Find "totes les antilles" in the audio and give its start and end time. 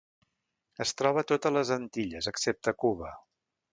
1.31-2.31